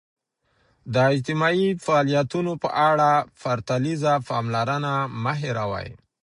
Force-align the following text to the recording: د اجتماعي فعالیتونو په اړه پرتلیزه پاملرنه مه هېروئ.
د 0.93 0.95
اجتماعي 1.13 1.69
فعالیتونو 1.85 2.51
په 2.63 2.69
اړه 2.89 3.09
پرتلیزه 3.41 4.13
پاملرنه 4.27 4.93
مه 5.23 5.33
هېروئ. 5.41 5.89